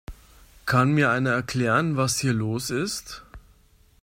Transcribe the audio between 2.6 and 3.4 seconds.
ist?